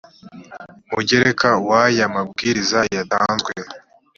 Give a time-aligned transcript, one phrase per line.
[0.91, 3.51] mugereka wa i w aya mabwiriza yatanzwe